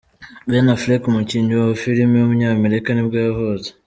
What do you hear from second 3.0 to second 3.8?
bwo yavutse.